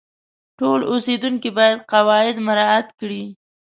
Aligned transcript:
ټول 0.59 0.79
اوسیدونکي 0.91 1.49
باید 1.57 1.79
قواعد 1.91 2.35
مراعات 2.47 2.87
کړي. 2.99 3.23